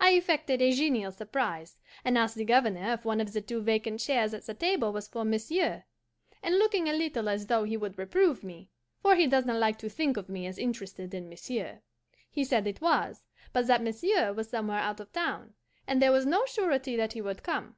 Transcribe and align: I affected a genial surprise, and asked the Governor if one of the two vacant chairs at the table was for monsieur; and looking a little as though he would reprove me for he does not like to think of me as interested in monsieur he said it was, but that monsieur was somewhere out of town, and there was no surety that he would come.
I 0.00 0.12
affected 0.12 0.62
a 0.62 0.72
genial 0.72 1.12
surprise, 1.12 1.76
and 2.02 2.16
asked 2.16 2.36
the 2.36 2.44
Governor 2.46 2.90
if 2.94 3.04
one 3.04 3.20
of 3.20 3.34
the 3.34 3.42
two 3.42 3.60
vacant 3.60 4.00
chairs 4.00 4.32
at 4.32 4.46
the 4.46 4.54
table 4.54 4.94
was 4.94 5.08
for 5.08 5.26
monsieur; 5.26 5.84
and 6.42 6.58
looking 6.58 6.88
a 6.88 6.94
little 6.94 7.28
as 7.28 7.48
though 7.48 7.64
he 7.64 7.76
would 7.76 7.98
reprove 7.98 8.42
me 8.42 8.70
for 9.02 9.14
he 9.14 9.26
does 9.26 9.44
not 9.44 9.58
like 9.60 9.76
to 9.80 9.90
think 9.90 10.16
of 10.16 10.30
me 10.30 10.46
as 10.46 10.56
interested 10.56 11.12
in 11.12 11.28
monsieur 11.28 11.82
he 12.30 12.44
said 12.44 12.66
it 12.66 12.80
was, 12.80 13.24
but 13.52 13.66
that 13.66 13.82
monsieur 13.82 14.32
was 14.32 14.48
somewhere 14.48 14.78
out 14.80 15.00
of 15.00 15.12
town, 15.12 15.52
and 15.86 16.00
there 16.00 16.12
was 16.12 16.24
no 16.24 16.46
surety 16.46 16.96
that 16.96 17.12
he 17.12 17.20
would 17.20 17.42
come. 17.42 17.76